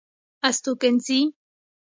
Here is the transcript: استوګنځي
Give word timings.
استوګنځي 0.47 1.19